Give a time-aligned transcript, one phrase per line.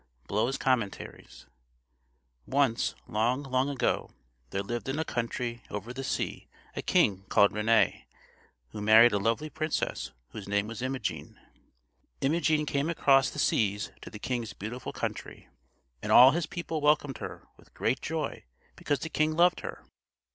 [0.27, 1.45] Blow's Commentaries.
[2.47, 4.09] Once, long, long ago,
[4.49, 8.05] there lived in a country over the sea a king called René,
[8.69, 11.39] who married a lovely princess whose name was Imogen.
[12.21, 15.47] Imogen came across the seas to the king's beautiful country,
[16.01, 18.43] and all his people welcomed her with great joy
[18.75, 19.85] because the king loved her.